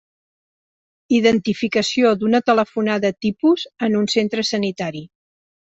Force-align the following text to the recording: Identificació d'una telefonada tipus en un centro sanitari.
Identificació 1.17 2.15
d'una 2.23 2.41
telefonada 2.49 3.13
tipus 3.29 3.69
en 3.89 4.01
un 4.03 4.11
centro 4.17 4.49
sanitari. 4.55 5.07